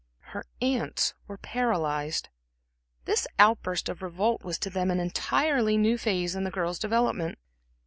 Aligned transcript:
Her 0.33 0.45
aunts 0.61 1.13
were 1.27 1.37
paralyzed. 1.37 2.29
This 3.05 3.27
outburst 3.37 3.87
of 3.87 4.01
revolt 4.01 4.43
was 4.43 4.57
to 4.57 4.71
them 4.71 4.89
an 4.89 4.99
entirely 4.99 5.77
new 5.77 5.95
phase 5.99 6.33
in 6.33 6.43
the 6.43 6.49
girl's 6.49 6.79
development. 6.79 7.37